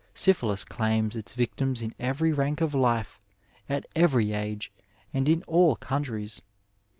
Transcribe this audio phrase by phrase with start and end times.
[0.15, 3.19] Syphilis claims its victims in every rank of life,
[3.69, 4.71] at every age,
[5.13, 6.41] and in all countries.